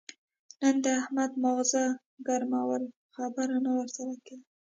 [0.61, 1.83] نن د احمد ماغزه
[2.27, 2.83] ګرم ول؛
[3.15, 4.45] خبره نه ور سره کېده.